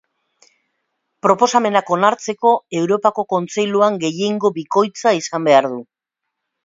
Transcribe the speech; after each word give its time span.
Proposamenak 1.25 1.91
onartzeko 1.97 2.53
Europako 2.79 3.27
Kontseiluan 3.35 4.01
gehiengo 4.05 4.53
bikoitza 4.59 5.15
izan 5.23 5.51
behar 5.51 5.69
du. 5.75 5.79